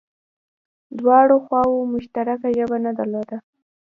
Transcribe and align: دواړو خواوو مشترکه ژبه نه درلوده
دواړو 0.99 1.35
خواوو 1.45 1.89
مشترکه 1.93 2.49
ژبه 2.57 2.77
نه 2.85 2.91
درلوده 2.97 3.37